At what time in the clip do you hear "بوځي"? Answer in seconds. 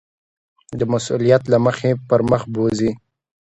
2.53-2.91